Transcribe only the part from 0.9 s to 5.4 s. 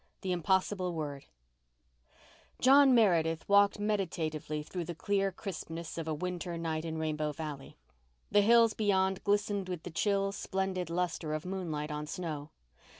WORD John Meredith walked meditatively through the clear